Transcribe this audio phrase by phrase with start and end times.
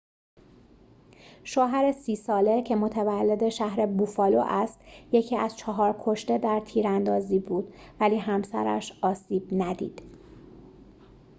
[1.43, 4.79] شوهر ۳۰ ساله که متولد شهر بوفالو است
[5.11, 10.01] یکی از چهار کشته در تیراندازی بود ولی همسرش آسیب ندید